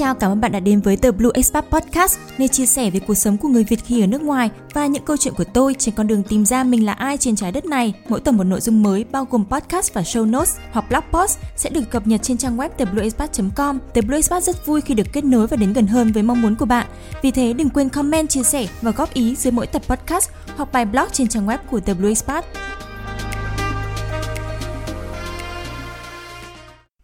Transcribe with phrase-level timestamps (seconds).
[0.00, 3.00] chào, cảm ơn bạn đã đến với The Blue Expat Podcast, nơi chia sẻ về
[3.00, 5.74] cuộc sống của người Việt khi ở nước ngoài và những câu chuyện của tôi
[5.74, 7.94] trên con đường tìm ra mình là ai trên trái đất này.
[8.08, 11.38] Mỗi tuần một nội dung mới bao gồm podcast và show notes hoặc blog post
[11.56, 13.78] sẽ được cập nhật trên trang web theblueexpat.com.
[13.94, 16.42] The Blue Expat rất vui khi được kết nối và đến gần hơn với mong
[16.42, 16.86] muốn của bạn.
[17.22, 20.72] Vì thế đừng quên comment, chia sẻ và góp ý dưới mỗi tập podcast hoặc
[20.72, 22.44] bài blog trên trang web của The Blue Expat.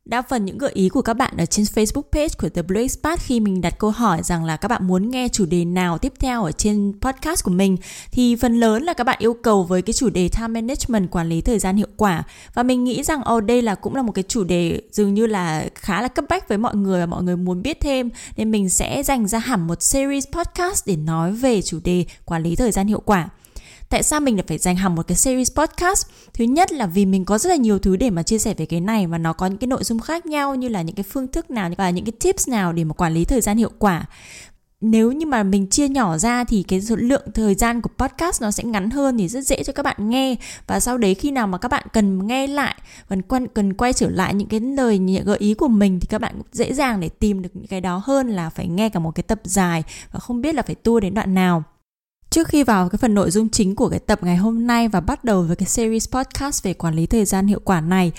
[0.06, 2.82] Đa phần những gợi ý của các bạn ở trên Facebook page của The Blue
[2.82, 5.98] Expat khi mình đặt câu hỏi rằng là các bạn muốn nghe chủ đề nào
[5.98, 7.76] tiếp theo ở trên podcast của mình
[8.12, 11.28] thì phần lớn là các bạn yêu cầu với cái chủ đề time management quản
[11.28, 12.22] lý thời gian hiệu quả.
[12.54, 15.26] Và mình nghĩ rằng oh, đây là cũng là một cái chủ đề dường như
[15.26, 18.10] là khá là cấp bách với mọi người và mọi người muốn biết thêm.
[18.36, 22.42] Nên mình sẽ dành ra hẳn một series podcast để nói về chủ đề quản
[22.42, 23.28] lý thời gian hiệu quả
[23.88, 26.06] tại sao mình lại phải dành hẳn một cái series podcast?
[26.34, 28.66] Thứ nhất là vì mình có rất là nhiều thứ để mà chia sẻ về
[28.66, 31.04] cái này và nó có những cái nội dung khác nhau như là những cái
[31.04, 33.70] phương thức nào và những cái tips nào để mà quản lý thời gian hiệu
[33.78, 34.04] quả.
[34.80, 38.42] Nếu như mà mình chia nhỏ ra thì cái số lượng thời gian của podcast
[38.42, 40.36] nó sẽ ngắn hơn thì rất dễ cho các bạn nghe.
[40.66, 42.76] Và sau đấy khi nào mà các bạn cần nghe lại,
[43.08, 46.20] cần quan cần quay trở lại những cái lời gợi ý của mình thì các
[46.20, 49.00] bạn cũng dễ dàng để tìm được những cái đó hơn là phải nghe cả
[49.00, 51.64] một cái tập dài và không biết là phải tua đến đoạn nào.
[52.36, 55.00] Trước khi vào cái phần nội dung chính của cái tập ngày hôm nay và
[55.00, 58.12] bắt đầu với cái series podcast về quản lý thời gian hiệu quả này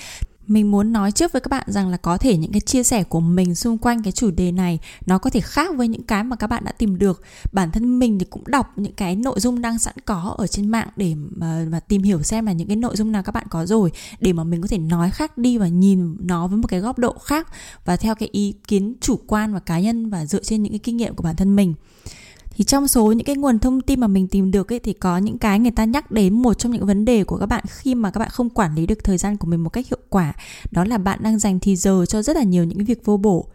[0.48, 3.04] mình muốn nói trước với các bạn rằng là có thể những cái chia sẻ
[3.04, 6.24] của mình xung quanh cái chủ đề này nó có thể khác với những cái
[6.24, 7.22] mà các bạn đã tìm được.
[7.52, 10.70] Bản thân mình thì cũng đọc những cái nội dung đang sẵn có ở trên
[10.70, 13.46] mạng để mà, mà tìm hiểu xem là những cái nội dung nào các bạn
[13.50, 16.68] có rồi để mà mình có thể nói khác đi và nhìn nó với một
[16.68, 17.48] cái góc độ khác
[17.86, 20.80] và theo cái ý kiến chủ quan và cá nhân và dựa trên những cái
[20.80, 21.74] kinh nghiệm của bản thân mình
[22.58, 25.18] thì trong số những cái nguồn thông tin mà mình tìm được ấy, thì có
[25.18, 27.96] những cái người ta nhắc đến một trong những vấn đề của các bạn khi
[27.96, 30.34] mà các bạn không quản lý được thời gian của mình một cách hiệu quả,
[30.72, 33.48] đó là bạn đang dành thì giờ cho rất là nhiều những việc vô bổ.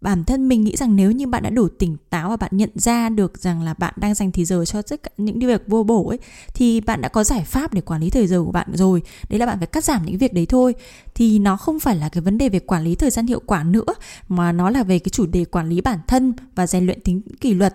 [0.00, 2.70] Bản thân mình nghĩ rằng nếu như bạn đã đủ tỉnh táo và bạn nhận
[2.74, 5.82] ra được rằng là bạn đang dành thì giờ cho tất cả những việc vô
[5.82, 6.18] bổ ấy,
[6.54, 9.02] thì bạn đã có giải pháp để quản lý thời giờ của bạn rồi.
[9.28, 10.74] Đấy là bạn phải cắt giảm những việc đấy thôi.
[11.14, 13.64] Thì nó không phải là cái vấn đề về quản lý thời gian hiệu quả
[13.64, 13.94] nữa,
[14.28, 17.22] mà nó là về cái chủ đề quản lý bản thân và rèn luyện tính
[17.40, 17.74] kỷ luật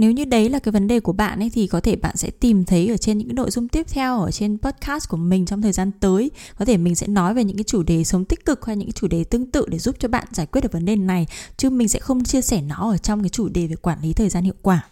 [0.00, 2.30] nếu như đấy là cái vấn đề của bạn ấy, thì có thể bạn sẽ
[2.30, 5.46] tìm thấy ở trên những cái nội dung tiếp theo, ở trên podcast của mình
[5.46, 6.30] trong thời gian tới.
[6.58, 8.88] Có thể mình sẽ nói về những cái chủ đề sống tích cực hay những
[8.88, 11.26] cái chủ đề tương tự để giúp cho bạn giải quyết được vấn đề này,
[11.56, 14.12] chứ mình sẽ không chia sẻ nó ở trong cái chủ đề về quản lý
[14.12, 14.86] thời gian hiệu quả.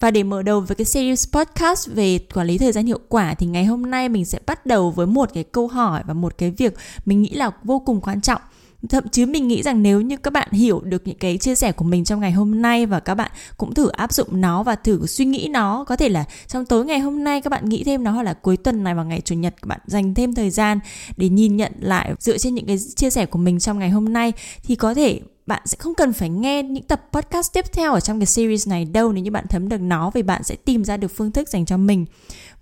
[0.00, 3.34] Và để mở đầu với cái series podcast về quản lý thời gian hiệu quả,
[3.34, 6.38] thì ngày hôm nay mình sẽ bắt đầu với một cái câu hỏi và một
[6.38, 6.74] cái việc
[7.06, 8.40] mình nghĩ là vô cùng quan trọng
[8.88, 11.72] thậm chí mình nghĩ rằng nếu như các bạn hiểu được những cái chia sẻ
[11.72, 14.74] của mình trong ngày hôm nay và các bạn cũng thử áp dụng nó và
[14.74, 17.84] thử suy nghĩ nó, có thể là trong tối ngày hôm nay các bạn nghĩ
[17.84, 20.34] thêm nó hoặc là cuối tuần này vào ngày chủ nhật các bạn dành thêm
[20.34, 20.80] thời gian
[21.16, 24.12] để nhìn nhận lại dựa trên những cái chia sẻ của mình trong ngày hôm
[24.12, 24.32] nay,
[24.62, 28.00] thì có thể bạn sẽ không cần phải nghe những tập podcast tiếp theo ở
[28.00, 30.84] trong cái series này đâu nếu như bạn thấm được nó vì bạn sẽ tìm
[30.84, 32.06] ra được phương thức dành cho mình.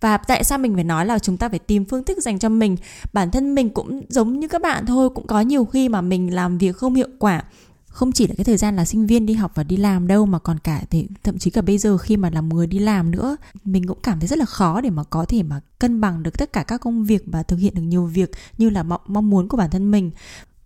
[0.00, 2.48] Và tại sao mình phải nói là chúng ta phải tìm phương thức dành cho
[2.48, 2.76] mình?
[3.12, 6.34] Bản thân mình cũng giống như các bạn thôi, cũng có nhiều khi mà mình
[6.34, 7.42] làm việc không hiệu quả.
[7.86, 10.26] Không chỉ là cái thời gian là sinh viên đi học và đi làm đâu,
[10.26, 13.10] mà còn cả thì thậm chí cả bây giờ khi mà làm người đi làm
[13.10, 16.22] nữa, mình cũng cảm thấy rất là khó để mà có thể mà cân bằng
[16.22, 19.30] được tất cả các công việc và thực hiện được nhiều việc như là mong
[19.30, 20.10] muốn của bản thân mình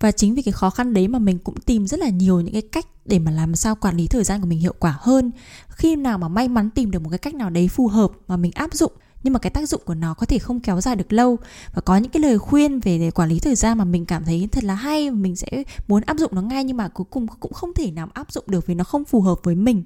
[0.01, 2.53] và chính vì cái khó khăn đấy mà mình cũng tìm rất là nhiều những
[2.53, 5.31] cái cách để mà làm sao quản lý thời gian của mình hiệu quả hơn.
[5.69, 8.37] Khi nào mà may mắn tìm được một cái cách nào đấy phù hợp mà
[8.37, 8.93] mình áp dụng,
[9.23, 11.37] nhưng mà cái tác dụng của nó có thể không kéo dài được lâu.
[11.75, 14.25] Và có những cái lời khuyên về để quản lý thời gian mà mình cảm
[14.25, 17.27] thấy thật là hay, mình sẽ muốn áp dụng nó ngay nhưng mà cuối cùng
[17.41, 19.83] cũng không thể nào áp dụng được vì nó không phù hợp với mình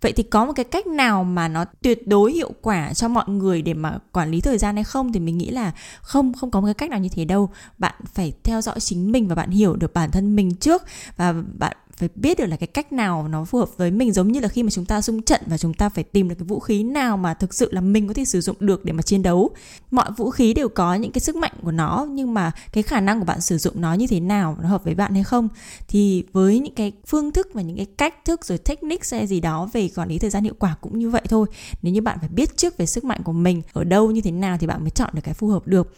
[0.00, 3.28] vậy thì có một cái cách nào mà nó tuyệt đối hiệu quả cho mọi
[3.28, 5.12] người để mà quản lý thời gian hay không?
[5.12, 7.50] Thì mình nghĩ là không không có một cái cách nào như thế đâu.
[7.78, 10.82] Bạn phải theo dõi chính mình và bạn hiểu được bản thân mình trước
[11.16, 14.32] và bạn phải biết được là cái cách nào nó phù hợp với mình, giống
[14.32, 16.46] như là khi mà chúng ta xung trận và chúng ta phải tìm được cái
[16.46, 19.02] vũ khí nào mà thực sự là mình có thể sử dụng được để mà
[19.02, 19.50] chiến đấu.
[19.90, 23.00] Mọi vũ khí đều có những cái sức mạnh của nó, nhưng mà cái khả
[23.00, 25.48] năng của bạn sử dụng nó như thế nào, nó hợp với bạn hay không?
[25.88, 29.40] Thì với những cái phương thức và những cái cách thức rồi technique hay gì
[29.40, 31.46] đó về quản lý thời gian hiệu quả cũng như vậy thôi.
[31.82, 34.30] Nếu như bạn phải biết trước về sức mạnh của mình, ở đâu như thế
[34.30, 35.96] nào thì bạn mới chọn được cái phù hợp được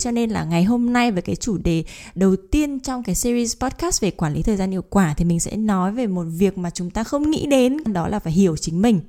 [0.00, 3.56] cho nên là ngày hôm nay với cái chủ đề đầu tiên trong cái series
[3.56, 6.58] podcast về quản lý thời gian hiệu quả thì mình sẽ nói về một việc
[6.58, 9.00] mà chúng ta không nghĩ đến, đó là phải hiểu chính mình.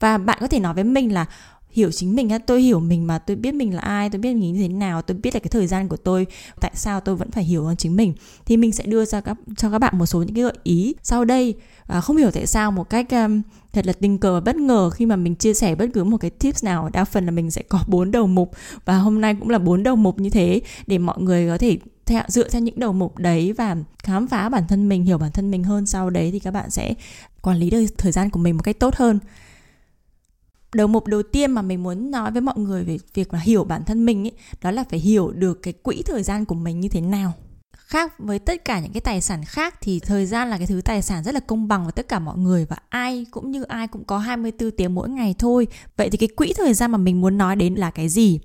[0.00, 1.26] Và bạn có thể nói với mình là
[1.72, 4.52] hiểu chính mình tôi hiểu mình mà tôi biết mình là ai tôi biết mình
[4.52, 6.26] như thế nào tôi biết là cái thời gian của tôi
[6.60, 8.14] tại sao tôi vẫn phải hiểu hơn chính mình
[8.46, 10.94] thì mình sẽ đưa ra các cho các bạn một số những cái gợi ý
[11.02, 11.54] sau đây.
[11.86, 14.90] Và không hiểu tại sao một cách um, thật là tình cờ và bất ngờ
[14.90, 17.50] khi mà mình chia sẻ bất cứ một cái tips nào đa phần là mình
[17.50, 18.52] sẽ có bốn đầu mục
[18.84, 21.78] và hôm nay cũng là bốn đầu mục như thế để mọi người có thể
[22.06, 25.32] theo dựa theo những đầu mục đấy và khám phá bản thân mình hiểu bản
[25.32, 25.86] thân mình hơn.
[25.86, 26.94] Sau đấy thì các bạn sẽ
[27.42, 29.18] quản lý được thời gian của mình một cách tốt hơn
[30.74, 33.64] đầu mục đầu tiên mà mình muốn nói với mọi người về việc là hiểu
[33.64, 34.32] bản thân mình ấy
[34.62, 37.32] đó là phải hiểu được cái quỹ thời gian của mình như thế nào
[37.90, 40.80] khác với tất cả những cái tài sản khác thì thời gian là cái thứ
[40.84, 43.62] tài sản rất là công bằng với tất cả mọi người và ai cũng như
[43.62, 45.66] ai cũng có 24 tiếng mỗi ngày thôi.
[45.96, 48.40] Vậy thì cái quỹ thời gian mà mình muốn nói đến là cái gì?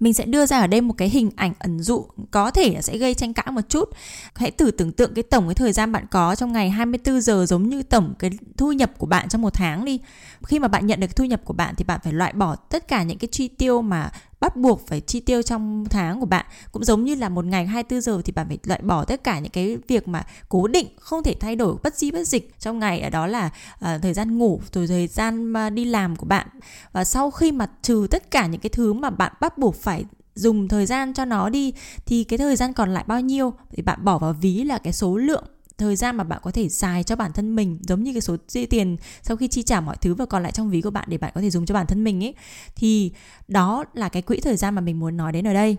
[0.00, 2.82] Mình sẽ đưa ra ở đây một cái hình ảnh ẩn dụ, có thể là
[2.82, 3.88] sẽ gây tranh cãi một chút.
[4.34, 7.46] Hãy thử tưởng tượng cái tổng cái thời gian bạn có trong ngày 24 giờ
[7.48, 10.00] giống như tổng cái thu nhập của bạn trong một tháng đi.
[10.46, 12.88] Khi mà bạn nhận được thu nhập của bạn thì bạn phải loại bỏ tất
[12.88, 16.46] cả những cái chi tiêu mà bắt buộc phải chi tiêu trong tháng của bạn.
[16.72, 19.38] Cũng giống như là một ngày 24 giờ thì bạn phải loại bỏ tất cả
[19.38, 22.78] những cái việc mà cố định không thể thay đổi bất di bất dịch trong
[22.78, 23.00] ngày.
[23.00, 26.46] Ở đó là uh, thời gian ngủ rồi thời gian uh, đi làm của bạn.
[26.92, 30.04] Và sau khi mà trừ tất cả những cái thứ mà bạn bắt buộc phải
[30.34, 31.72] dùng thời gian cho nó đi
[32.06, 33.52] thì cái thời gian còn lại bao nhiêu?
[33.70, 35.44] Thì bạn bỏ vào ví là cái số lượng
[35.78, 38.36] thời gian mà bạn có thể xài cho bản thân mình, giống như cái số
[38.70, 41.18] tiền sau khi chi trả mọi thứ và còn lại trong ví của bạn để
[41.18, 42.34] bạn có thể dùng cho bản thân mình ấy,
[42.76, 43.12] thì
[43.48, 45.76] đó là cái quỹ thời gian mà mình muốn nói đến ở đây.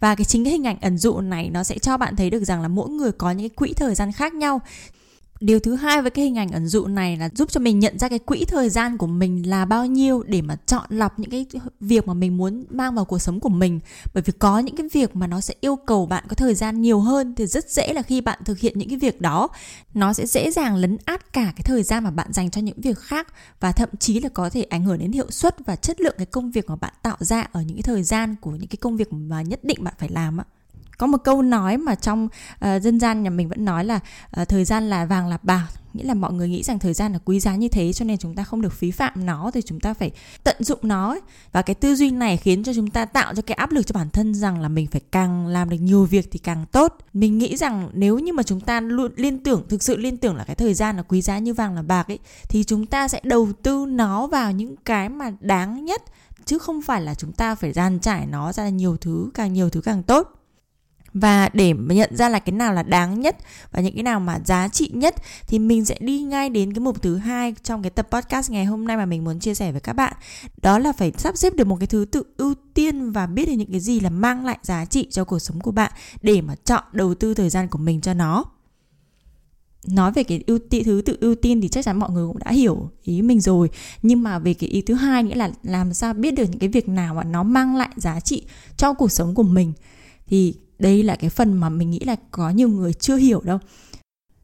[0.00, 2.44] Và cái chính cái hình ảnh ẩn dụ này nó sẽ cho bạn thấy được
[2.44, 4.60] rằng là mỗi người có những cái quỹ thời gian khác nhau.
[5.40, 7.98] Điều thứ hai với cái hình ảnh ẩn dụ này là giúp cho mình nhận
[7.98, 11.30] ra cái quỹ thời gian của mình là bao nhiêu để mà chọn lọc những
[11.30, 11.46] cái
[11.80, 13.80] việc mà mình muốn mang vào cuộc sống của mình.
[14.14, 16.80] Bởi vì có những cái việc mà nó sẽ yêu cầu bạn có thời gian
[16.80, 19.48] nhiều hơn thì rất dễ là khi bạn thực hiện những cái việc đó,
[19.94, 22.80] nó sẽ dễ dàng lấn át cả cái thời gian mà bạn dành cho những
[22.80, 23.28] việc khác
[23.60, 26.26] và thậm chí là có thể ảnh hưởng đến hiệu suất và chất lượng cái
[26.26, 28.96] công việc mà bạn tạo ra ở những cái thời gian của những cái công
[28.96, 30.44] việc mà nhất định bạn phải làm ạ
[30.98, 34.00] có một câu nói mà trong uh, dân gian nhà mình vẫn nói là
[34.40, 35.66] uh, thời gian là vàng là bạc.
[35.94, 38.18] Nghĩa là mọi người nghĩ rằng thời gian là quý giá như thế cho nên
[38.18, 40.10] chúng ta không được phí phạm nó thì chúng ta phải
[40.44, 41.20] tận dụng nó ấy.
[41.52, 43.92] và cái tư duy này khiến cho chúng ta tạo cho cái áp lực cho
[43.92, 46.96] bản thân rằng là mình phải càng làm được nhiều việc thì càng tốt.
[47.12, 50.36] Mình nghĩ rằng nếu như mà chúng ta luôn liên tưởng thực sự liên tưởng
[50.36, 52.18] là cái thời gian là quý giá như vàng là bạc ấy
[52.48, 56.02] thì chúng ta sẽ đầu tư nó vào những cái mà đáng nhất
[56.44, 59.70] chứ không phải là chúng ta phải dàn trải nó ra nhiều thứ càng nhiều
[59.70, 60.37] thứ càng tốt
[61.14, 63.36] và để mà nhận ra là cái nào là đáng nhất
[63.72, 65.14] và những cái nào mà giá trị nhất
[65.46, 68.64] thì mình sẽ đi ngay đến cái mục thứ hai trong cái tập podcast ngày
[68.64, 70.12] hôm nay mà mình muốn chia sẻ với các bạn.
[70.62, 73.54] Đó là phải sắp xếp được một cái thứ tự ưu tiên và biết được
[73.54, 76.54] những cái gì là mang lại giá trị cho cuộc sống của bạn để mà
[76.64, 78.44] chọn đầu tư thời gian của mình cho nó.
[79.86, 82.38] Nói về cái ưu tiên thứ tự ưu tiên thì chắc chắn mọi người cũng
[82.38, 83.70] đã hiểu ý mình rồi.
[84.02, 86.68] Nhưng mà về cái ý thứ hai nghĩa là làm sao biết được những cái
[86.68, 88.46] việc nào mà nó mang lại giá trị
[88.76, 89.72] cho cuộc sống của mình.
[90.26, 93.58] Thì đây là cái phần mà mình nghĩ là có nhiều người chưa hiểu đâu.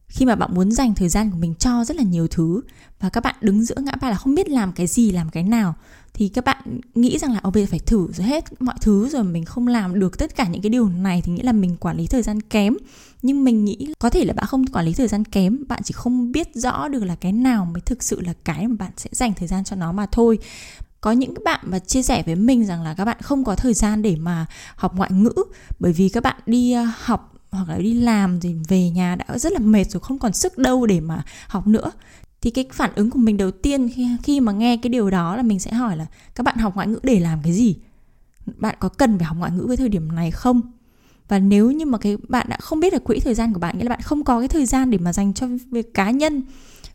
[0.08, 2.60] Khi mà bạn muốn dành thời gian của mình cho rất là nhiều thứ
[3.00, 5.42] và các bạn đứng giữa ngã ba là không biết làm cái gì, làm cái
[5.42, 5.74] nào,
[6.14, 9.08] thì các bạn nghĩ rằng là ô bây giờ phải thử rồi hết mọi thứ
[9.08, 11.76] rồi mình không làm được tất cả những cái điều này thì nghĩ là mình
[11.76, 12.76] quản lý thời gian kém.
[13.22, 15.92] Nhưng mình nghĩ có thể là bạn không quản lý thời gian kém, bạn chỉ
[15.92, 19.10] không biết rõ được là cái nào mới thực sự là cái mà bạn sẽ
[19.12, 20.38] dành thời gian cho nó mà thôi
[21.04, 23.54] có những các bạn mà chia sẻ với mình rằng là các bạn không có
[23.54, 24.46] thời gian để mà
[24.76, 25.32] học ngoại ngữ,
[25.80, 29.38] bởi vì các bạn đi ờ, học hoặc là đi làm thì về nhà đã
[29.38, 31.92] rất là mệt rồi, không còn sức đâu để mà học nữa.
[32.40, 35.36] Thì cái phản ứng của mình đầu tiên khi khi mà nghe cái điều đó
[35.36, 37.76] là mình sẽ hỏi là, các bạn học ngoại ngữ để làm cái gì?
[38.56, 40.60] Bạn có cần phải học ngoại ngữ với thời điểm này không?
[41.28, 43.78] Và nếu như mà cái bạn đã không biết được quỹ thời gian của bạn
[43.78, 46.42] nghĩa là bạn không có cái thời gian để mà dành cho việc cá nhân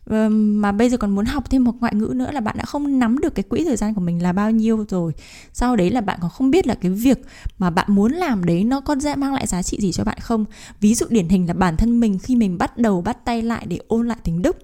[0.06, 2.98] mà bây giờ còn muốn học thêm một ngoại ngữ nữa là bạn đã không
[2.98, 5.12] nắm được cái quỹ thời gian của mình là bao nhiêu rồi.
[5.52, 7.18] Sau đấy là bạn còn không biết là cái việc
[7.58, 10.44] mà bạn muốn làm đấy nó có mang lại giá trị gì cho bạn không?
[10.80, 13.66] Ví dụ điển hình là bản thân mình khi mình bắt đầu bắt tay lại
[13.68, 14.56] để ôn lại tiếng đức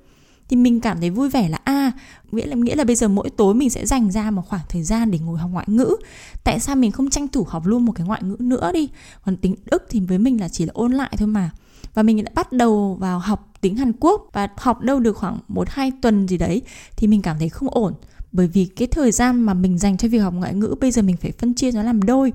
[0.49, 1.93] thì mình cảm thấy vui vẻ là a à,
[2.33, 4.83] nghĩa là nghĩa là bây giờ mỗi tối mình sẽ dành ra một khoảng thời
[4.83, 5.97] gian để ngồi học ngoại ngữ.
[6.45, 8.89] Tại sao mình không tranh thủ học luôn một cái ngoại ngữ nữa đi?
[9.25, 11.51] Còn tiếng đức thì với mình là chỉ là ôn lại thôi mà
[11.97, 14.31] và mình đã bắt đầu vào học tiếng Hàn Quốc.
[14.33, 16.63] Và học đâu được khoảng 1 2 tuần gì đấy
[16.97, 17.95] thì mình cảm thấy không ổn.
[18.33, 21.03] Bởi vì cái thời gian mà mình dành cho việc học ngoại ngữ bây giờ
[21.03, 22.33] mình phải phân chia nó làm đôi.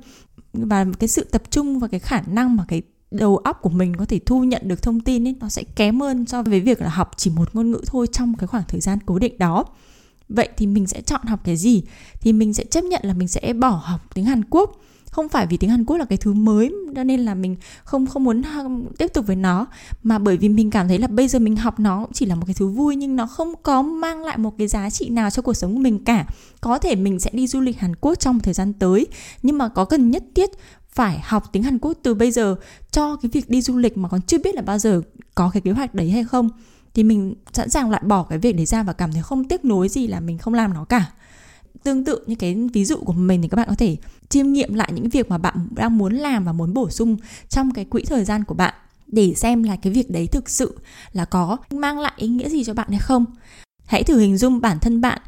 [0.53, 3.95] Và cái sự tập trung và cái khả năng mà cái đầu óc của mình
[3.95, 6.81] có thể thu nhận được thông tin ấy, nó sẽ kém hơn so với việc
[6.81, 9.65] là học chỉ một ngôn ngữ thôi trong cái khoảng thời gian cố định đó.
[10.29, 11.83] Vậy thì mình sẽ chọn học cái gì?
[12.21, 15.47] Thì mình sẽ chấp nhận là mình sẽ bỏ học tiếng Hàn Quốc không phải
[15.47, 18.41] vì tiếng Hàn Quốc là cái thứ mới, cho nên là mình không không muốn
[18.97, 19.65] tiếp tục với nó.
[20.03, 22.35] Mà bởi vì mình cảm thấy là bây giờ mình học nó cũng chỉ là
[22.35, 25.29] một cái thứ vui, nhưng nó không có mang lại một cái giá trị nào
[25.29, 26.25] cho cuộc sống của mình cả.
[26.61, 29.07] Có thể mình sẽ đi du lịch Hàn Quốc trong thời gian tới,
[29.43, 30.49] nhưng mà có cần nhất thiết
[30.89, 32.55] phải học tiếng Hàn Quốc từ bây giờ
[32.91, 35.01] cho cái việc đi du lịch mà còn chưa biết là bao giờ
[35.35, 36.49] có cái kế hoạch đấy hay không,
[36.93, 39.65] thì mình sẵn sàng loại bỏ cái việc đấy ra và cảm thấy không tiếc
[39.65, 41.11] nuối gì là mình không làm nó cả
[41.83, 43.97] tương tự như cái ví dụ của mình thì các bạn có thể
[44.29, 47.17] chiêm nghiệm lại những việc mà bạn đang muốn làm và muốn bổ sung
[47.49, 48.73] trong cái quỹ thời gian của bạn
[49.07, 50.79] để xem là cái việc đấy thực sự
[51.13, 53.25] là có mang lại ý nghĩa gì cho bạn hay không.
[53.85, 55.21] Hãy thử hình dung bản thân bạn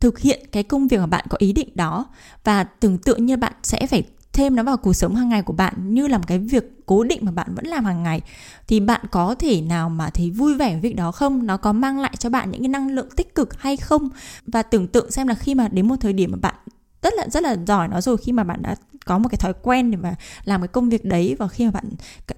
[0.00, 2.06] thực hiện cái công việc mà bạn có ý định đó
[2.44, 5.52] và tưởng tượng như bạn sẽ phải thêm nó vào cuộc sống hàng ngày của
[5.52, 8.20] bạn như là một cái việc cố định mà bạn vẫn làm hàng ngày,
[8.68, 11.46] thì bạn có thể nào mà thấy vui vẻ với việc đó không?
[11.46, 14.08] Nó có mang lại cho bạn những cái năng lượng tích cực hay không?
[14.46, 16.54] Và tưởng tượng xem là khi mà đến một thời điểm mà bạn
[17.02, 19.52] rất là rất là giỏi nó rồi, khi mà bạn đã có một cái thói
[19.62, 21.84] quen để mà làm cái công việc đấy, và khi mà bạn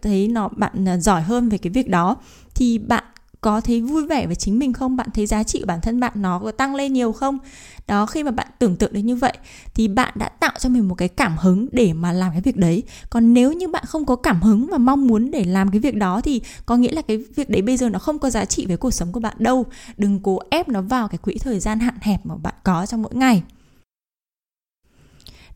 [0.03, 2.17] thấy nó, bạn à, giỏi hơn về cái việc đó,
[2.55, 3.05] thì bạn
[3.43, 4.97] có thấy vui vẻ với chính mình không?
[4.97, 7.39] Bạn thấy giá trị của bản thân bạn nó có tăng lên nhiều không?
[7.87, 9.33] Đó, khi mà bạn tưởng tượng đến như vậy,
[9.75, 12.57] thì bạn đã tạo cho mình một cái cảm hứng để mà làm cái việc
[12.57, 12.83] đấy.
[13.11, 15.95] Còn nếu như bạn không có cảm hứng và mong muốn để làm cái việc
[15.95, 18.67] đó, thì có nghĩa là cái việc đấy bây giờ nó không có giá trị
[18.67, 19.67] với cuộc sống của bạn đâu.
[19.97, 23.03] Đừng cố ép nó vào cái quỹ thời gian hạn hẹp mà bạn có trong
[23.03, 23.43] mỗi ngày.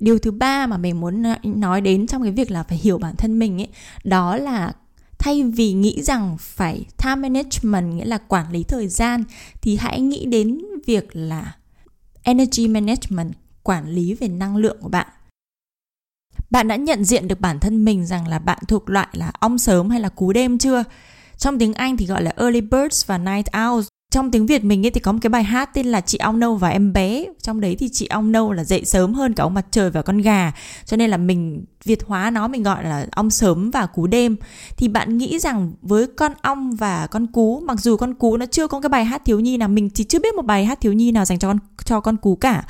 [0.01, 2.99] Điều thứ ba mà mình muốn ờ, nói đến trong cái việc là phải hiểu
[2.99, 3.69] bản thân mình ấy,
[4.05, 4.73] đó là
[5.27, 9.25] thay vì nghĩ rằng phải time management, nghĩa là quản lý thời gian,
[9.61, 11.57] thì hãy nghĩ đến việc là
[12.23, 15.07] energy management, quản lý về năng lượng của bạn.
[16.51, 19.59] Bạn đã nhận diện được bản thân mình rằng là bạn thuộc loại là ong
[19.59, 20.85] sớm hay là cú đêm chưa?
[21.37, 24.87] Trong tiếng Anh thì gọi là early birds và night owls trong tiếng Việt mình
[24.87, 27.25] ấy thì có một cái bài hát tên là chị ong nâu và em bé.
[27.43, 30.03] Trong đấy thì chị ong nâu là dậy sớm hơn cả ông mặt trời và
[30.03, 30.53] con gà.
[30.85, 34.37] Cho nên là mình, việt hóa nó mình gọi là ong sớm và cú đêm.
[34.77, 38.47] Thì bạn nghĩ rằng với con ong và con cú, mặc dù con cú nó
[38.47, 40.81] chưa có cái bài hát thiếu nhi nào, mình thì chưa biết một bài hát
[40.81, 42.65] thiếu nhi nào dành cho con cho con cú cả.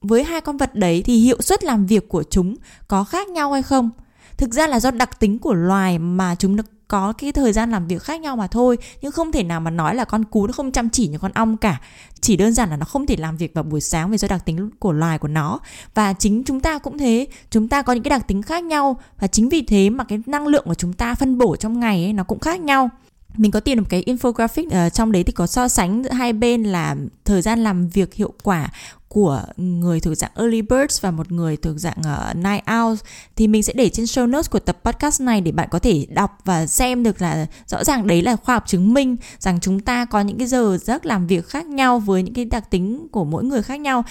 [0.00, 2.56] Với hai con vật đấy thì hiệu suất làm việc của chúng
[2.88, 3.90] có khác nhau hay không?
[4.36, 6.56] Thực ra là do đặc tính của loài mà chúng
[6.92, 8.78] có cái thời gian làm việc khác nhau mà thôi.
[9.02, 11.32] Nhưng không thể nào mà nói là con cú nó không chăm chỉ như con
[11.32, 11.80] ong cả.
[12.20, 14.44] Chỉ đơn giản là nó không thể làm việc vào buổi sáng vì do đặc
[14.44, 15.60] tính của loài của nó.
[15.94, 17.26] Và chính chúng ta cũng thế.
[17.50, 19.00] Chúng ta có những cái đặc tính khác nhau.
[19.20, 22.04] Và chính vì thế mà cái năng lượng của chúng ta phân bổ trong ngày
[22.04, 22.90] ấy, nó cũng khác nhau
[23.36, 26.12] mình có tìm được một cái infographic uh, trong đấy thì có so sánh giữa
[26.12, 28.70] hai bên là thời gian làm việc hiệu quả
[29.08, 32.96] của người thuộc dạng early birds và một người thuộc dạng uh, night owls.
[33.36, 36.06] Thì mình sẽ để trên show notes của tập podcast này để bạn có thể
[36.10, 39.80] đọc và xem được là rõ ràng đấy là khoa học chứng minh rằng chúng
[39.80, 43.06] ta có những cái giờ giấc làm việc khác nhau với những cái đặc tính
[43.12, 44.04] của mỗi người khác nhau.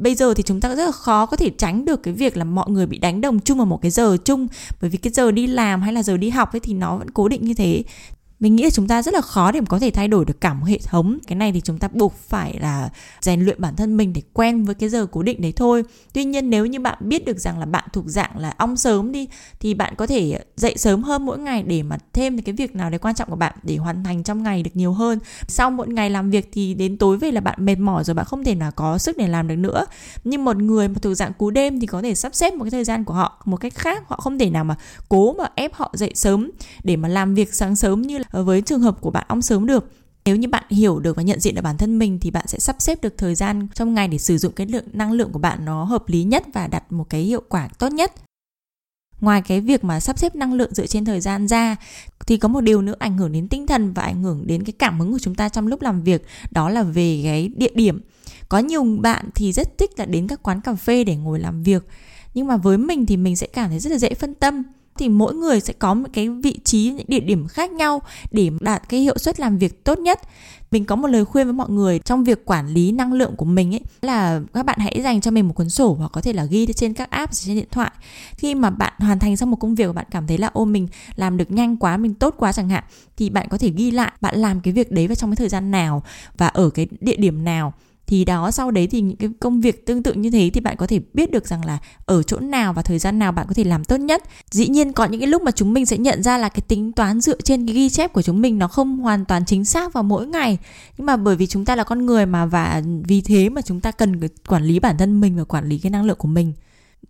[0.00, 2.44] Bây giờ thì chúng ta rất là khó có thể tránh được cái việc là
[2.44, 4.48] mọi người bị đánh đồng chung vào một cái giờ chung
[4.80, 7.10] bởi vì cái giờ đi làm hay là giờ đi học ấy thì nó vẫn
[7.10, 7.82] cố định như thế
[8.40, 10.54] mình nghĩ là chúng ta rất là khó để có thể thay đổi được cả
[10.54, 11.18] một hệ thống.
[11.26, 14.64] Cái này thì chúng ta buộc phải là rèn luyện bản thân mình để quen
[14.64, 15.84] với cái giờ cố định đấy thôi.
[16.12, 19.12] Tuy nhiên nếu như bạn biết được rằng là bạn thuộc dạng là ong sớm
[19.12, 19.28] đi,
[19.60, 22.90] thì bạn có thể dậy sớm hơn mỗi ngày để mà thêm cái việc nào
[22.90, 25.18] đấy quan trọng của bạn để hoàn thành trong ngày được nhiều hơn.
[25.48, 28.26] Sau một ngày làm việc thì đến tối về là bạn mệt mỏi rồi, bạn
[28.26, 29.86] không thể nào có sức để làm được nữa.
[30.24, 32.70] Nhưng một người mà thuộc dạng cú đêm thì có thể sắp xếp một cái
[32.70, 34.08] thời gian của họ một cách khác.
[34.08, 34.76] Họ không thể nào mà
[35.08, 36.50] cố mà ép họ dậy sớm
[36.84, 39.42] để mà làm việc sáng sớm như là Ờ, với trường hợp của bạn ong
[39.42, 39.92] sớm được,
[40.24, 42.58] nếu như bạn hiểu được và nhận diện được bản thân mình thì bạn sẽ
[42.58, 45.38] sắp xếp được thời gian trong ngày để sử dụng cái lượng năng lượng của
[45.38, 48.12] bạn nó hợp lý nhất và đạt một cái hiệu quả tốt nhất.
[49.20, 51.76] Ngoài cái việc mà sắp xếp năng lượng dựa trên thời gian ra,
[52.26, 54.72] thì có một điều nữa ảnh hưởng đến tinh thần và ảnh hưởng đến cái
[54.72, 58.00] cảm hứng của chúng ta trong lúc làm việc, đó là về cái địa điểm.
[58.48, 61.62] Có nhiều bạn thì rất thích là đến các quán cà phê để ngồi làm
[61.62, 61.86] việc,
[62.34, 64.62] nhưng mà với mình thì mình sẽ cảm thấy rất là dễ phân tâm
[65.00, 68.50] thì mỗi người sẽ có một cái vị trí, những địa điểm khác nhau để
[68.60, 70.20] đạt cái hiệu suất làm việc tốt nhất.
[70.70, 73.44] Mình có một lời khuyên với mọi người trong việc quản lý năng lượng của
[73.44, 76.32] mình ấy, là các bạn hãy dành cho mình một cuốn sổ hoặc có thể
[76.32, 77.90] là ghi trên các app trên điện thoại.
[78.36, 80.64] Khi mà bạn hoàn thành xong một công việc và bạn cảm thấy là, ô,
[80.64, 82.84] mình làm được nhanh quá, mình tốt quá chẳng hạn,
[83.16, 85.48] thì bạn có thể ghi lại bạn làm cái việc đấy vào trong cái thời
[85.48, 86.02] gian nào
[86.38, 87.72] và ở cái địa điểm nào
[88.10, 90.76] thì đó, sau đấy thì những cái công việc tương tự như thế thì bạn
[90.76, 93.54] có thể biết được rằng là ở chỗ nào và thời gian nào bạn có
[93.54, 94.22] thể làm tốt nhất.
[94.50, 96.92] Dĩ nhiên có những cái lúc mà chúng mình sẽ nhận ra là cái tính
[96.92, 99.92] toán dựa trên cái ghi chép của chúng mình nó không hoàn toàn chính xác
[99.92, 100.58] vào mỗi ngày.
[100.98, 103.80] Nhưng mà bởi vì chúng ta là con người mà và vì thế mà chúng
[103.80, 106.52] ta cần quản lý bản thân mình và quản lý cái năng lượng của mình.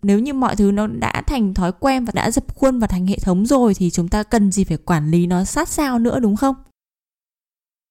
[0.02, 3.06] Nếu như mọi thứ nó đã thành thói quen và đã dập khuôn và thành
[3.06, 6.20] hệ thống rồi thì chúng ta cần gì phải quản lý nó sát sao nữa,
[6.20, 6.54] đúng không?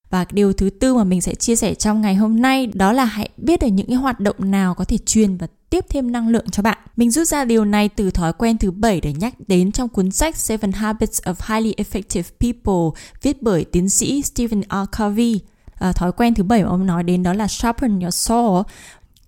[0.09, 3.05] Và điều thứ tư mà mình sẽ chia sẻ trong ngày hôm nay đó là
[3.05, 6.27] hãy biết được những cái hoạt động nào có thể truyền và tiếp thêm năng
[6.27, 6.77] lượng cho bạn.
[6.95, 10.11] Mình rút ra điều này từ thói quen thứ bảy để nhắc đến trong cuốn
[10.11, 15.01] sách Seven Habits of Highly Effective People viết bởi tiến sĩ Stephen R.
[15.03, 15.39] Covey.
[15.73, 18.63] À, thói quen thứ bảy mà ông nói đến đó là sharpen your saw.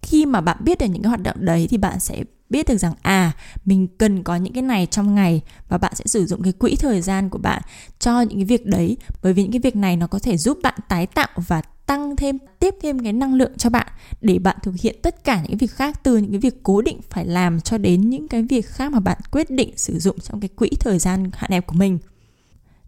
[0.01, 2.77] Khi mà bạn biết được những cái hoạt động đấy thì bạn sẽ biết được
[2.77, 3.31] rằng à
[3.65, 6.75] mình cần có những cái này trong ngày và bạn sẽ sử dụng cái quỹ
[6.75, 7.61] thời gian của bạn
[7.99, 8.97] cho những cái việc đấy.
[9.23, 12.15] Bởi vì những cái việc này nó có thể giúp bạn tái tạo và tăng
[12.15, 13.87] thêm, tiếp thêm cái năng lượng cho bạn
[14.21, 16.81] để bạn thực hiện tất cả những cái việc khác từ những cái việc cố
[16.81, 20.19] định phải làm cho đến những cái việc khác mà bạn quyết định sử dụng
[20.19, 21.99] trong cái quỹ thời gian hạn hẹp của mình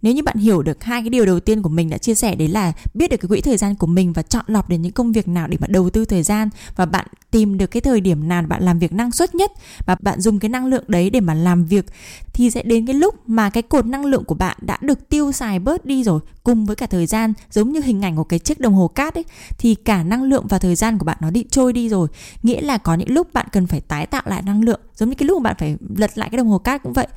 [0.04, 2.36] nếu như bạn hiểu được hai cái điều đầu tiên của mình đã chia sẻ
[2.36, 4.92] đấy là biết được cái quỹ thời gian của mình và chọn lọc đến những
[4.92, 8.02] công việc nào để bạn đầu tư thời gian và bạn tìm được cái thời
[8.02, 9.52] điểm nào bạn làm việc năng suất nhất
[9.86, 11.86] và bạn dùng cái năng lượng đấy để mà làm việc,
[12.34, 15.32] thì sẽ đến cái lúc mà cái cột năng lượng của bạn đã được tiêu
[15.32, 18.40] xài bớt đi rồi, cùng với cả thời gian, giống như hình ảnh của cái
[18.40, 19.26] chiếc đồng hồ cát ấy,
[19.58, 22.08] thì cả năng lượng và thời gian của bạn nó bị trôi đi rồi.
[22.44, 25.16] Nghĩa là có những lúc bạn cần phải tái tạo lại năng lượng, giống như
[25.16, 27.08] cái lúc mà bạn phải lật lại cái đồng hồ cát cũng vậy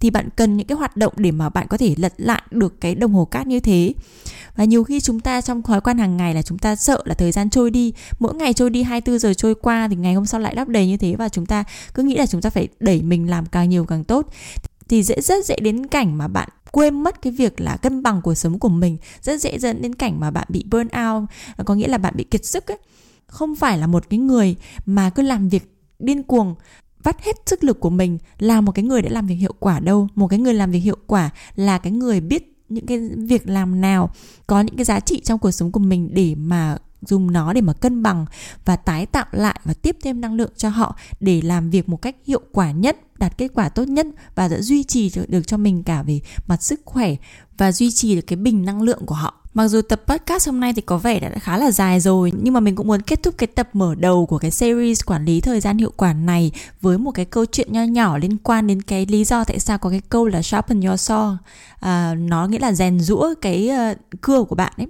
[0.00, 2.80] thì bạn cần những cái hoạt động để mà bạn có thể lật lại được
[2.80, 3.94] cái đồng hồ cát như thế.
[4.56, 7.14] Và nhiều khi chúng ta trong thói quen hàng ngày là chúng ta sợ là
[7.14, 10.26] thời gian trôi đi, mỗi ngày trôi đi 24 giờ trôi qua thì ngày hôm
[10.26, 11.64] sau lại đắp đầy như thế và chúng ta
[11.94, 14.26] cứ nghĩ là chúng ta phải đẩy mình làm càng nhiều càng tốt.
[14.88, 18.22] Thì dễ, rất dễ đến cảnh mà bạn quên mất cái việc là cân bằng
[18.22, 21.28] cuộc sống của mình, rất dễ dẫn đến cảnh mà bạn bị burn out,
[21.64, 22.78] có nghĩa là bạn bị kiệt sức ấy.
[23.26, 26.54] Không phải là một cái người mà cứ làm việc điên cuồng
[27.02, 29.80] vắt hết sức lực của mình là một cái người đã làm việc hiệu quả
[29.80, 30.08] đâu.
[30.14, 33.80] Một cái người làm việc hiệu quả là cái người biết những cái việc làm
[33.80, 34.10] nào,
[34.46, 37.60] có những cái giá trị trong cuộc sống của mình để mà dùng nó để
[37.60, 38.26] mà cân bằng
[38.64, 41.96] và tái tạo lại và tiếp thêm năng lượng cho họ để làm việc một
[41.96, 45.56] cách hiệu quả nhất, đạt kết quả tốt nhất và đã duy trì được cho
[45.56, 47.16] mình cả về mặt sức khỏe
[47.58, 49.39] và duy trì được cái bình năng lượng của họ.
[49.54, 52.54] Mặc dù tập podcast hôm nay thì có vẻ đã khá là dài rồi Nhưng
[52.54, 55.40] mà mình cũng muốn kết thúc cái tập mở đầu của cái series quản lý
[55.40, 58.82] thời gian hiệu quả này Với một cái câu chuyện nho nhỏ liên quan đến
[58.82, 61.36] cái lý do tại sao có cái câu là sharpen your saw.
[61.80, 64.86] À, Nó nghĩa là rèn rũa cái uh, cưa của bạn ấy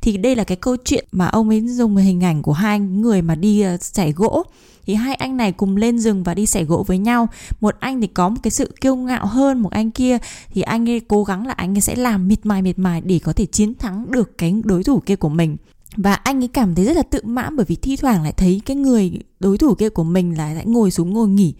[0.00, 3.22] thì đây là cái câu chuyện mà ông ấy dùng hình ảnh của hai người
[3.22, 4.42] mà đi uh, gỗ.
[4.86, 7.28] Thì hai anh này cùng lên rừng và đi xẻ gỗ với nhau.
[7.60, 10.18] Một anh thì có một cái sự kiêu ngạo hơn một anh kia
[10.50, 13.18] thì anh ấy cố gắng là anh ấy sẽ làm miệt mài miệt mài để
[13.18, 15.56] có thể chiến thắng được cái đối thủ kia của mình.
[15.96, 18.60] Và anh ấy cảm thấy rất là tự mãn bởi vì thi thoảng lại thấy
[18.66, 21.54] cái người đối thủ kia của mình là lại ngồi xuống ngồi nghỉ.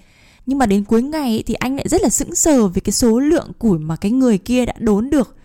[0.47, 2.93] Nhưng mà đến cuối ngày ấy, thì anh lại rất là sững sờ về cái
[2.93, 5.37] số lượng củi mà cái người kia đã đốn được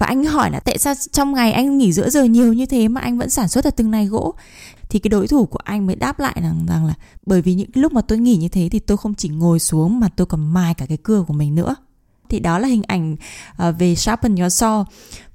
[0.00, 2.88] và anh hỏi là tại sao trong ngày anh nghỉ giữa giờ nhiều như thế
[2.88, 4.34] mà anh vẫn sản xuất được từng này gỗ?
[4.88, 6.94] Thì cái đối thủ của anh mới đáp lại rằng rằng là
[7.26, 10.00] bởi vì những lúc mà tôi nghỉ như thế thì tôi không chỉ ngồi xuống
[10.00, 11.76] mà tôi còn mài cả cái cưa của mình nữa.
[12.28, 13.16] Thì đó là hình ảnh
[13.56, 14.84] ờ, về sharpen your saw.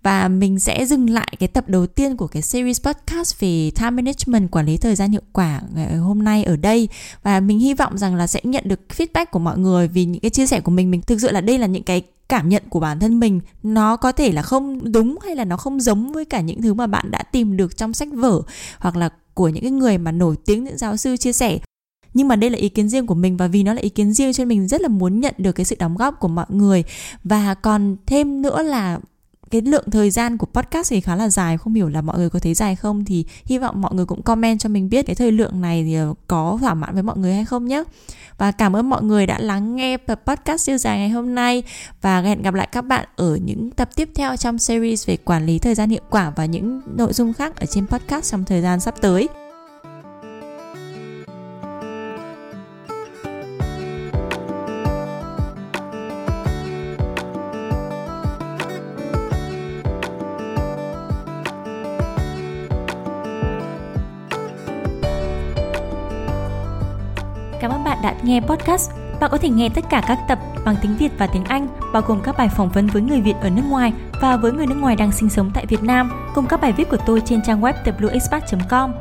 [0.03, 3.89] Và mình sẽ dừng lại cái tập đầu tiên của cái series podcast về time
[3.89, 6.89] management, quản lý thời gian hiệu quả ngày hôm nay ở đây.
[7.23, 10.21] Và mình hy vọng rằng là sẽ nhận được feedback của mọi người vì những
[10.21, 10.91] cái chia sẻ của mình.
[10.91, 13.95] Mình thực sự là đây là những cái cảm nhận của bản thân mình nó
[13.95, 16.87] có thể là không đúng hay là nó không giống với cả những thứ mà
[16.87, 18.41] bạn đã tìm được trong sách vở
[18.79, 21.59] hoặc là của những cái người mà nổi tiếng, những giáo sư chia sẻ.
[22.13, 24.13] Nhưng mà đây là ý kiến riêng của mình và vì nó là ý kiến
[24.13, 26.45] riêng cho nên mình rất là muốn nhận được cái sự đóng góp của mọi
[26.49, 26.83] người.
[27.23, 28.99] Và còn thêm nữa là
[29.51, 32.29] cái lượng thời gian của podcast thì khá là dài, không hiểu là mọi người
[32.29, 33.05] có thấy dài không?
[33.05, 35.95] Thì hy vọng mọi người cũng comment cho mình biết cái thời lượng này thì
[35.95, 37.83] ờ, có thỏa mãn với mọi người hay không nhé
[38.37, 41.63] và cảm ơn mọi người đã lắng nghe podcast siêu dài ngày hôm nay.
[42.01, 45.45] Và hẹn gặp lại các bạn ở những tập tiếp theo trong series về quản
[45.45, 48.61] lý thời gian hiệu quả và những nội dung khác ở trên podcast trong thời
[48.61, 49.27] gian sắp tới.
[68.05, 68.91] Đã nghe podcast.
[69.19, 72.01] Bạn có thể nghe tất cả các tập bằng tiếng Việt và tiếng Anh, bao
[72.07, 74.77] gồm các bài phỏng vấn với người Việt ở nước ngoài và với người nước
[74.79, 77.61] ngoài đang sinh sống tại Việt Nam, cùng các bài viết của tôi trên trang
[77.61, 78.91] web wexpat.com.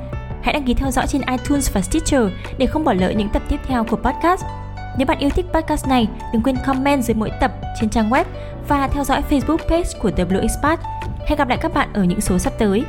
[0.42, 2.22] Hãy đăng ký theo dõi trên iTunes và Stitcher
[2.58, 4.44] để không bỏ lỡ những tập tiếp theo của podcast.
[4.98, 8.24] Nếu bạn yêu thích podcast này, đừng quên comment dưới mỗi tập trên trang web
[8.68, 10.76] và theo dõi Facebook page của WXpat.
[11.26, 12.84] Hẹn gặp lại các bạn ở những số sắp tới.